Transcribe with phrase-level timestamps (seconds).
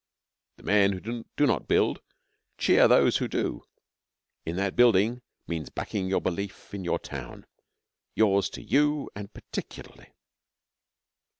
[0.57, 2.01] The men who do not build
[2.57, 3.61] cheer those who do,
[4.47, 7.45] in that building means backing your belief in your town
[8.15, 10.11] yours to you and peculiarly.